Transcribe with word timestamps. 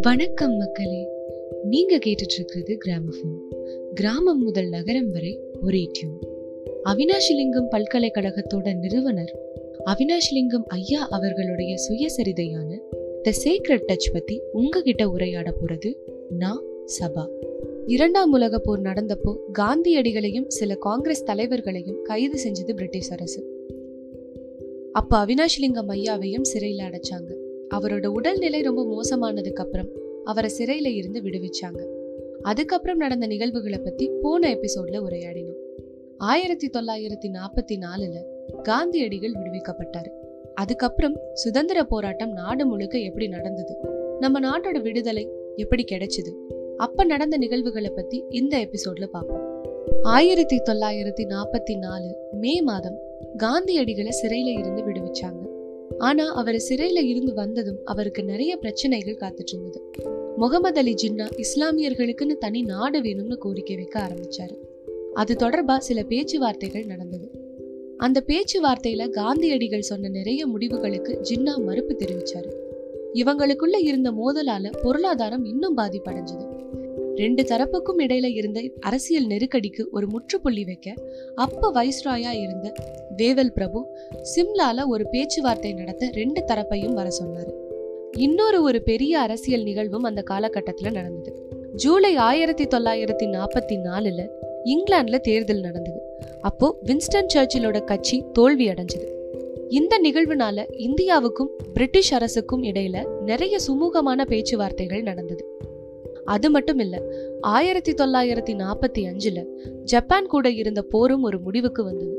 வணக்கம் 0.00 0.56
மக்களே. 0.56 1.08
நீங்க 1.64 1.96
கேட்டுட்டு 1.96 2.32
இருக்கிறது 2.34 2.78
கிராமபோன். 2.84 3.38
கிராமம் 3.94 4.42
முதல் 4.42 4.68
நகரம் 4.68 5.10
வரை 5.10 5.40
ஒரே 5.62 5.88
டியூன். 5.92 6.18
அவினாஷிலிங்கம் 6.84 7.68
பல்கலைக்கழகத்தோட 7.70 8.78
நிறுவனர் 8.78 9.38
அவினாஷிலிங்கம் 9.84 10.64
ஐயா 10.66 11.08
அவர்களுடைய 11.10 11.76
சுயசரிதையான 11.88 12.78
த 13.22 13.30
சீக்ரெட் 13.44 13.82
டச் 13.86 14.12
பத்தி 14.12 14.42
உங்ககிட்ட 14.52 15.08
உரையாட 15.08 15.50
போறது 15.50 15.94
நான் 16.28 16.62
சபா. 17.00 17.28
இரண்டாம் 17.86 18.32
உலக 18.32 18.58
போர் 18.58 18.82
நடந்தப்போ 18.82 19.36
காந்தியடிகளையும் 19.58 20.46
சில 20.46 20.74
காங்கிரஸ் 20.74 21.24
தலைவர்களையும் 21.24 22.02
கைது 22.02 22.42
செஞ்சது 22.42 22.74
பிரிட்டிஷ் 22.74 23.12
அரசு. 23.12 23.57
அப்ப 24.92 25.26
அவினாஷ்லிங்கம் 25.26 25.88
ஐயாவையும் 25.88 26.42
சிறையில் 26.42 26.84
அடைச்சாங்க. 26.84 27.34
அவரோட 27.74 28.06
உடல்நிலை 28.06 28.60
ரொம்ப 28.60 28.82
மோசமானதுக்கு 28.84 29.52
அப்புறம் 29.52 29.88
அவரை 30.24 30.50
சிறையில 30.58 30.86
இருந்து 30.86 31.20
விடுவிச்சாங்க. 31.20 31.86
அதுக்கப்புறம் 32.42 32.96
நடந்த 32.96 33.26
நிகழ்வுகளை 33.26 33.78
பத்தி 33.78 34.10
போன 34.22 34.54
எபிசோட்ல 34.54 34.96
உரையாடினோம். 34.96 35.82
ஆயிரத்தி 36.16 36.70
தொள்ளாயிரத்தி 36.72 37.32
நாற்பத்தி 37.32 37.78
நாலுல 37.80 38.22
காந்தியடிகள் 38.62 39.32
விடுவிக்கப்பட்டாரு. 39.32 40.10
அதுக்கப்புறம் 40.54 41.16
சுதந்திர 41.32 41.84
போராட்டம் 41.84 42.32
நாடு 42.32 42.66
முழுக்க 42.66 42.98
எப்படி 42.98 43.28
நடந்தது? 43.28 43.76
நம்ம 44.20 44.40
நாட்டோட 44.40 44.82
விடுதலை 44.82 45.28
எப்படி 45.56 45.84
கிடைச்சது? 45.84 46.34
அப்ப 46.76 47.04
நடந்த 47.04 47.36
நிகழ்வுகளை 47.36 47.90
பத்தி 47.90 48.24
இந்த 48.28 48.58
எபிசோட்ல 48.58 49.06
பார்ப்போம். 49.06 49.46
ஆயிரத்தி 50.02 50.56
தொள்ளாயிரத்தி 50.56 51.26
நாற்பத்தி 51.28 51.78
நாலு 51.78 52.16
மே 52.32 52.60
மாதம் 52.60 53.06
காந்தியடிகளை 53.36 54.10
சிறையில 54.22 54.58
இருந்து 54.58 54.82
விடுவிச்சாங்க. 54.82 55.48
ஆனா 55.98 56.34
அவர் 56.34 56.54
சிறையில 56.54 57.04
இருந்து 57.04 57.34
வந்ததும் 57.34 57.78
அவருக்கு 57.84 58.24
நிறைய 58.24 58.56
பிரச்சனைகள் 58.56 59.16
காத்துட்டு 59.16 59.52
இருந்தது. 59.52 59.90
முகமது 60.36 60.78
அலி 60.78 60.94
ஜின்னா 61.02 61.30
இஸ்லாமியர்களுக்குன்னு 61.36 62.38
தனி 62.38 62.62
நாடு 62.62 63.00
வேணும்னு 63.00 63.34
கோரிக்கை 63.34 63.76
வைக்க 63.76 64.08
ஆரம்பிச்சாரு. 64.08 64.56
அது 65.14 65.34
தொடர்பா 65.34 65.78
சில 65.78 66.02
பேச்சுவார்த்தைகள் 66.02 66.84
நடந்தது. 66.84 67.30
அந்த 67.96 68.22
பேச்சுவார்த்தையில 68.26 69.10
காந்தியடிகள் 69.10 69.80
சொன்ன 69.80 70.08
நிறைய 70.08 70.46
முடிவுகளுக்கு 70.46 71.20
ஜின்னா 71.22 71.64
மறுப்பு 71.64 71.96
தெரிவிச்சாரு. 71.98 72.52
இவங்களுக்குள்ள 73.14 73.76
இருந்த 73.80 74.10
மோதலால 74.10 74.76
பொருளாதாரம் 74.82 75.44
இன்னும் 75.44 75.76
பாதிப்படைஞ்சது. 75.76 76.57
ரெண்டு 77.18 77.42
தரப்புக்கும் 77.42 78.00
இடையில 78.00 78.26
இருந்த 78.26 78.60
அரசியல் 78.80 79.26
நெருக்கடிக்கு 79.26 79.88
ஒரு 79.90 80.06
முற்றுப்புள்ளி 80.06 80.64
வைக்க 80.64 80.94
அப்ப 81.34 81.72
வைஸ்ராயா 81.72 82.32
இருந்த 82.40 82.72
வேவல் 83.16 83.52
பிரபு 83.52 83.86
சிம்லால 84.36 84.86
ஒரு 84.86 85.08
பேச்சுவார்த்தை 85.08 85.72
நடத்த 85.72 86.10
ரெண்டு 86.12 86.44
தரப்பையும் 86.46 86.92
வர 86.92 87.08
சொன்னாரு. 87.22 87.52
இன்னொரு 88.16 88.62
ஒரு 88.62 88.82
பெரிய 88.82 89.18
அரசியல் 89.18 89.62
நிகழ்வும் 89.62 90.02
அந்த 90.02 90.22
காலகட்டத்துல 90.30 90.92
நடந்தது. 90.92 91.32
ஜூலை 91.74 92.16
ஆயிரத்தி 92.16 92.64
தொள்ளாயிரத்தி 92.64 93.26
நாற்பத்தி 93.26 93.76
நாலுல 93.84 94.28
இங்கிலாந்துல 94.64 95.18
தேர்தல் 95.18 95.60
நடந்தது. 95.60 96.00
அப்போ 96.40 96.78
வின்ஸ்டன் 96.84 97.30
சர்ச்சிலோட 97.34 97.84
கட்சி 97.84 98.24
தோல்வி 98.32 98.68
அடைஞ்சது. 98.68 99.06
இந்த 99.68 100.00
நிகழ்வுனால 100.04 100.64
இந்தியாவுக்கும் 100.72 101.50
பிரிட்டிஷ் 101.72 102.14
அரசுக்கும் 102.14 102.62
இடையில 102.62 103.20
நிறைய 103.22 103.58
சுமூகமான 103.66 104.24
பேச்சுவார்த்தைகள் 104.24 105.02
நடந்தது. 105.02 105.44
அது 106.28 106.50
மட்டும் 106.50 106.78
இல்ல 106.78 107.02
ஆயிரத்தி 107.40 107.92
தொள்ளாயிரத்தி 107.92 108.54
நாற்பத்தி 108.56 108.98
அஞ்சுல 108.98 109.44
ஜப்பான் 109.84 110.26
கூட 110.26 110.50
இருந்த 110.50 110.82
போரும் 110.82 111.22
ஒரு 111.22 111.40
முடிவுக்கு 111.40 111.84
வந்தது. 111.84 112.14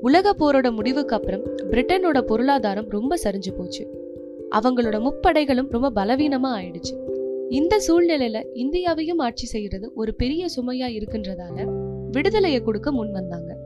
உலக 0.00 0.34
போரோட 0.38 0.72
முடிவுக்கு 0.72 1.14
அப்புறம் 1.14 1.46
பிரிட்டனோட 1.56 2.20
பொருளாதாரம் 2.20 2.88
ரொம்ப 2.88 3.18
சரிஞ்சு 3.24 3.52
போச்சு. 3.56 3.84
அவங்களோட 4.50 5.00
முப்படைகளும் 5.00 5.70
ரொம்ப 5.70 5.90
பலவீனமா 5.94 6.50
ஆயிடுச்சு. 6.58 6.94
இந்த 7.48 7.80
சூழ்நிலையில 7.88 8.44
இந்தியாவையும் 8.54 9.18
ஆட்சி 9.18 9.46
செய்யறது 9.46 9.92
ஒரு 9.94 10.14
பெரிய 10.14 10.46
சுமையா 10.56 10.88
இருக்குன்றதால 10.98 11.68
விடுதலையை 12.10 12.62
கொடுக்க 12.62 12.92
முன் 12.92 13.10
வந்தாங்க. 13.10 13.56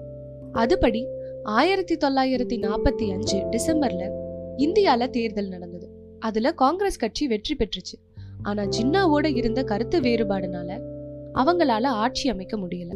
அதுபடி 0.55 1.07
ஆயிரத்தி 1.43 1.97
தொள்ளாயிரத்தி 1.97 2.59
நாற்பத்தி 2.67 3.11
அஞ்சு 3.11 3.39
டிசம்பர்ல 3.39 4.11
இந்தியால 4.59 5.11
தேர்தல் 5.11 5.49
நடந்தது. 5.49 5.89
அதுல 6.19 6.53
காங்கிரஸ் 6.53 6.97
கட்சி 6.97 7.27
வெற்றி 7.27 7.57
பெற்றுச்சு. 7.59 8.14
ஆனா 8.45 8.63
ஜின்னாவோட 8.63 9.37
இருந்த 9.37 9.63
கருத்து 9.63 10.01
வேறுபாடுனால 10.01 10.81
அவங்களால 11.35 11.85
ஆட்சி 11.85 12.29
அமைக்க 12.29 12.57
முடியல. 12.57 12.93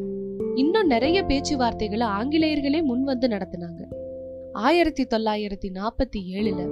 இன்னும் 0.55 0.87
நிறைய 0.87 1.23
பேச்சுவார்த்தைகளை 1.23 2.07
ஆங்கிலேயர்களே 2.21 2.83
முன் 2.83 3.05
வந்து 3.05 3.29
நடத்தினாங்க. 3.29 3.83
ஆயிரத்தி 4.53 5.05
தொள்ளாயிரத்தி 5.05 5.71
நாற்பத்தி 5.73 6.17
ஏழுல 6.17 6.69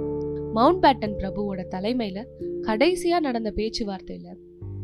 மவுண்ட் 0.53 0.83
பேட்டன் 0.83 1.15
பிரபுவோட 1.17 1.63
தலைமையில 1.71 2.25
கடைசியா 2.61 3.19
நடந்த 3.19 3.53
பேச்சுவார்த்தையில 3.55 4.35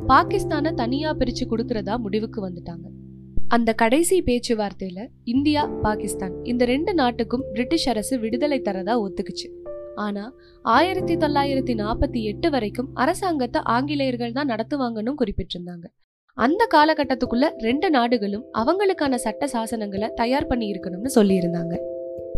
பாகிஸ்தானை 0.08 0.74
தனியா 0.74 1.14
பிரிச்சு 1.14 1.46
கொடுக்கறதா 1.50 1.98
முடிவுக்கு 1.98 2.50
வந்துட்டாங்க. 2.50 2.88
அந்த 3.48 3.74
கடைசி 3.74 4.24
பேச்சுவார்த்தையில 4.24 5.08
இந்தியா 5.24 5.66
பாகிஸ்தான் 5.68 6.44
இந்த 6.44 6.66
ரெண்டு 6.66 6.94
நாட்டுக்கும் 6.94 7.46
பிரிட்டிஷ் 7.52 7.90
அரசு 7.90 8.20
விடுதலை 8.20 8.62
தரதா 8.62 8.96
ஒத்துக்குச்சு. 9.06 9.63
ஆனா 9.96 10.34
ஆயிரத்தி 10.62 11.16
தொள்ளாயிரத்தி 11.16 11.74
நாற்பத்தி 11.74 12.22
எட்டு 12.24 12.50
வரைக்கும் 12.50 12.90
அரசாங்கத்தை 12.94 13.62
ஆங்கிலேயர்கள் 13.64 14.32
தான் 14.32 14.50
நடத்துவாங்கன்னு 14.50 15.14
குறிப்பிட்டிருந்தாங்க. 15.22 15.86
அந்த 16.34 16.68
காலகட்டத்துக்குள்ள 16.76 17.50
ரெண்டு 17.58 17.90
நாடுகளும் 17.90 18.46
அவங்களுக்கான 18.54 19.16
சட்ட 19.16 19.46
சாசனங்களை 19.46 20.14
தயார் 20.14 20.48
பண்ணி 20.48 20.72
இருக்கணும்னு 20.72 21.10
சொல்லியிருந்தாங்க. 21.16 21.78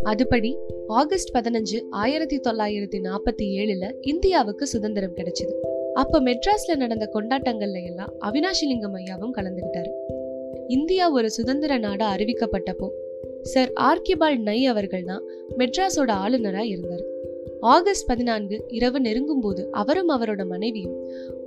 அதுபடி 0.03 0.55
ஆகஸ்ட் 0.88 1.35
பதினஞ்சு 1.35 1.83
ஆயிரத்தி 1.89 2.39
தொள்ளாயிரத்தி 2.39 2.99
நாற்பத்தி 3.03 3.43
ஏழுல 3.43 3.93
இந்தியாவுக்கு 4.01 4.67
சுதந்திரம் 4.67 5.16
கிடைச்சது. 5.16 5.53
அப்ப 5.93 6.19
மெட்ராஸ்ல 6.19 6.75
நடந்த 6.75 7.09
கொண்டாட்டங்கள்ல 7.13 7.85
எல்லாம் 7.85 8.13
அவினாஷிலிங்கம் 8.22 8.95
ஐயாவும் 8.95 9.35
கலந்துகிட்டாரு 9.35 9.91
இந்தியா 10.67 11.11
ஒரு 11.11 11.29
சுதந்திர 11.29 11.77
நாடா 11.77 12.16
அறிவிக்கப்பட்டப்போ 12.16 12.89
சர் 13.41 13.73
ஆர்கிபால் 13.81 14.37
நை 14.37 14.66
அவர்கள் 14.66 15.03
தான் 15.03 15.23
மெட்ராஸோட 15.57 16.11
ஆளுநரா 16.11 16.59
இருந்தார். 16.59 17.03
ஆகஸ்ட் 17.73 18.07
பதினான்கு 18.07 18.55
இரவு 18.67 18.99
நெருங்கும் 18.99 19.41
போது 19.41 19.61
அவரும் 19.71 20.09
அவரோட 20.09 20.41
மனைவியும் 20.47 20.95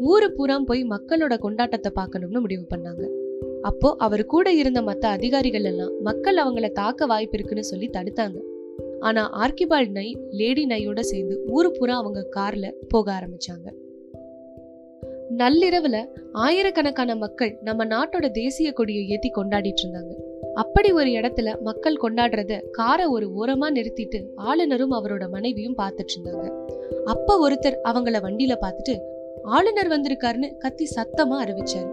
ஊரு 0.00 0.28
பூராம் 0.36 0.66
போய் 0.66 0.82
மக்களோட 0.84 1.34
கொண்டாட்டத்தை 1.42 1.90
பார்க்கணும்னு 1.90 2.40
முடிவு 2.40 2.64
பண்ணாங்க. 2.74 3.04
அப்போ 3.62 3.88
அவர் 3.98 4.24
கூட 4.26 4.52
இருந்த 4.52 4.80
மற்ற 4.82 5.04
அதிகாரிகள் 5.08 5.64
எல்லாம் 5.64 5.92
மக்கள் 6.00 6.36
அவங்கள 6.36 6.68
தாக்க 6.72 7.06
வாய்ப்பு 7.06 7.36
இருக்குன்னு 7.38 7.64
சொல்லி 7.64 7.88
தடுத்தாங்க. 7.96 8.38
ஆனா 9.00 9.22
ஆர்கிபால்ட் 9.42 9.90
நை 9.90 10.08
லேடி 10.30 10.64
நையோட 10.66 11.00
சேர்ந்து 11.00 11.36
ஊரு 11.48 11.70
பூரா 11.72 11.96
அவங்க 11.96 12.22
கார்ல 12.36 12.68
போக 12.88 13.06
ஆரம்பிச்சாங்க. 13.18 13.68
நள்ளிரவுல 15.36 16.06
ஆயிரக்கணக்கான 16.32 17.14
மக்கள் 17.14 17.58
நம்ம 17.60 17.84
நாட்டோட 17.84 18.30
தேசிய 18.30 18.72
கொடியை 18.72 19.08
ஏத்தி 19.08 19.30
கொண்டாடிட்டு 19.30 19.82
இருந்தாங்க. 19.82 20.14
அப்படி 20.54 20.92
ஒரு 20.92 21.10
இடத்துல 21.10 21.60
மக்கள் 21.60 22.00
கொண்டாடுறத 22.02 22.60
காரை 22.70 23.06
ஒரு 23.06 23.32
ஓரமா 23.36 23.72
நிறுத்திட்டு 23.74 24.22
ஆளுநரும் 24.34 24.92
அவரோட 24.92 25.28
மனைவியும் 25.28 25.76
பார்த்துட்டு 25.78 26.14
இருந்தாங்க. 26.16 26.66
அப்ப 27.04 27.48
ஒருத்தர் 27.48 27.76
அவங்கள 27.84 28.16
வண்டியில 28.22 28.56
பார்த்துட்டு 28.60 28.98
ஆளுநர் 29.42 29.88
வந்திருக்காருன்னு 29.88 30.56
கத்தி 30.56 30.88
சத்தமா 30.96 31.42
அறிவிச்சாரு. 31.44 31.92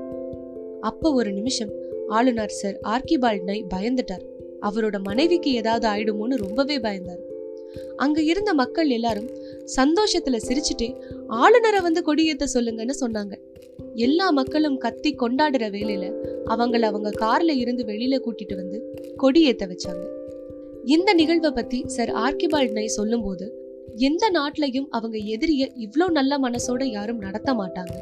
அப்ப 0.81 1.13
ஒரு 1.13 1.31
நிமிஷம் 1.31 1.69
ஆளுநர் 2.07 2.49
சார் 2.49 2.79
ஆர்கிபால் 2.83 3.43
நை 3.43 3.65
பயந்துட்டார். 3.75 4.25
அவரோட 4.61 5.03
மனைவிக்கு 5.03 5.53
ஏதாவது 5.53 5.87
ஆயிடுமோன்னு 5.87 6.35
ரொம்பவே 6.35 6.77
பயந்தார். 6.77 7.19
அங்க 7.95 8.21
இருந்த 8.21 8.53
மக்கள் 8.53 8.89
எல்லாரும் 8.89 9.29
சந்தோஷத்துல 9.75 10.39
சிரிச்சுட்டு 10.47 10.87
ஆளுநரை 11.27 11.79
வந்து 11.79 12.01
கொடியேத்த 12.01 12.45
சொல்லுங்கன்னு 12.53 12.95
சொன்னாங்க. 12.99 13.33
எல்லா 13.95 14.29
மக்களும் 14.29 14.77
கத்தி 14.77 15.15
கொண்டாடுற 15.15 15.69
வேலையில 15.69 16.05
அவங்கள 16.45 16.81
அவங்க 16.81 17.09
கார்ல 17.09 17.55
இருந்து 17.55 17.83
வெளியில 17.83 18.19
கூட்டிட்டு 18.19 18.55
வந்து 18.55 18.93
கொடியேத்த 19.17 19.67
வச்சாங்க. 19.67 20.05
இந்த 20.85 21.13
நிகழ்வை 21.13 21.51
பத்தி 21.51 21.83
சார் 21.85 22.09
ஆர்கிபால்ட் 22.09 22.71
நை 22.71 22.87
சொல்லும்போது 22.87 23.63
எந்த 23.95 24.29
நாட்டிலையும் 24.29 24.87
அவங்க 24.89 25.17
எதிரிய 25.17 25.71
இவ்ளோ 25.75 26.09
நல்ல 26.09 26.37
மனசோட 26.39 26.83
யாரும் 26.83 27.17
நடத்த 27.17 27.53
மாட்டாங்க. 27.53 27.95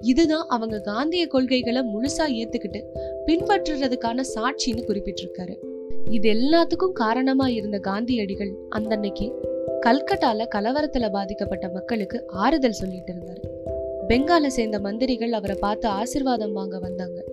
இதுதான் 0.00 0.46
அவங்க 0.48 0.80
காந்திய 0.80 1.26
கொள்கைகளை 1.26 1.82
முழுசா 1.82 2.24
ஏத்துக்கிட்டு 2.30 2.80
பின்பற்றுறதுக்கான 3.26 4.24
சாட்சின்னு 4.34 4.82
குறிப்பிட்டிருக்காரு. 4.88 5.54
இது 6.10 6.32
எல்லாத்துக்கும் 6.32 6.92
காரணமா 6.92 7.48
இருந்த 7.48 7.78
காந்தியடிகள் 7.78 8.54
அந்தன்னைக்கு 8.78 9.32
கல்கட்டால 9.80 10.46
கலவரத்துல 10.54 11.10
பாதிக்கப்பட்ட 11.10 11.68
மக்களுக்கு 11.68 12.24
ஆறுதல் 12.26 12.72
சொல்லிட்டு 12.72 13.14
இருந்தார். 13.14 13.40
பெங்கால 14.08 14.46
சேர்ந்த 14.46 14.80
மந்திரிகள் 14.80 15.32
அவரை 15.32 15.56
பார்த்து 15.60 15.88
ஆசிர்வாதம் 15.88 16.52
வாங்க 16.52 16.78
வந்தாங்க. 16.78 17.24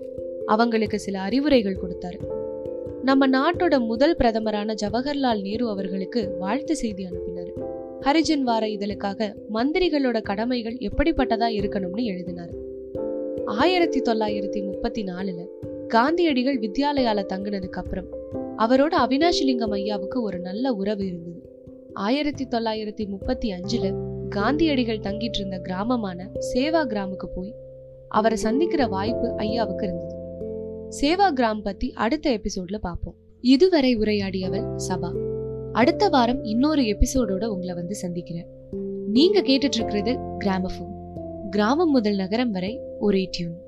அவங்களுக்கு 0.46 0.98
சில 0.98 1.20
அறிவுரைகள் 1.20 1.76
கொடுத்தாரு. 1.76 2.18
நம்ம 3.02 3.28
நாட்டோட 3.28 3.86
முதல் 3.86 4.16
பிரதமரான 4.16 4.74
ஜவஹர்லால் 4.82 5.40
நேரு 5.40 5.68
அவர்களுக்கு 5.68 6.36
வாழ்த்து 6.38 6.76
செய்தி 6.76 7.04
அனுப்பினார். 7.04 7.78
ஹரிஜன் 8.00 8.40
வார 8.40 8.66
இதழுக்காக 8.66 9.34
மந்திரிகளோட 9.52 10.22
கடமைகள் 10.22 10.76
எப்படிப்பட்டதா 10.80 11.48
இருக்கணும்னு 11.58 12.04
எழுதினாரு. 12.04 12.54
ஆயிரத்தி 13.44 14.00
தொள்ளாயிரத்தி 14.00 14.64
முப்பத்தி 14.64 15.04
நாலுல 15.04 15.46
காந்தியடிகள் 15.88 16.58
வித்யாலயால 16.58 17.24
தங்கினதுக்கு 17.32 17.70
அப்புறம் 17.70 18.38
அவரோட 18.62 18.94
அவினாஷிலிங்கம் 19.06 19.72
ஐயாவுக்கு 19.72 20.22
ஒரு 20.22 20.38
நல்ல 20.38 20.72
உறவு 20.72 21.06
இருந்தது. 21.06 21.40
ஆயிரத்தி 21.92 22.44
தொள்ளாயிரத்தி 22.44 23.08
முப்பத்தி 23.08 23.50
அஞ்சுல 23.50 23.94
காந்தியடிகள் 24.28 24.98
தங்கிட்டு 24.98 25.38
இருந்த 25.38 25.58
கிராமமான 25.58 26.30
சேவா 26.54 26.82
கிராமுக்கு 26.86 27.28
போய் 27.34 27.54
அவரை 28.08 28.36
சந்திக்கிற 28.36 28.86
வாய்ப்பு 28.86 29.28
ஐயாவுக்கு 29.36 29.84
இருந்தது. 29.84 30.14
சேவா 31.00 31.32
கிராம் 31.32 31.62
பத்தி 31.62 31.92
அடுத்த 31.92 32.30
எபிசோட்ல 32.30 32.76
பார்ப்போம் 32.80 33.14
இதுவரை 33.40 33.96
உரையாடியவள் 33.96 34.76
சபா. 34.88 35.10
அடுத்த 35.72 36.08
வாரம் 36.08 36.44
இன்னொரு 36.44 36.82
எபிசோடோட 36.82 37.44
உங்களை 37.44 37.74
வந்து 37.74 37.94
சந்திக்கிறேன். 37.94 38.46
நீங்க 39.06 39.40
கேட்டுட்டு 39.40 39.76
இருக்கிறது 39.78 40.18
கிராமபோன் 40.38 40.94
கிராமம் 41.50 41.90
முதல் 41.90 42.16
நகரம் 42.16 42.50
வரை 42.50 42.80
ஒரே 42.98 43.28
டியூன். 43.30 43.58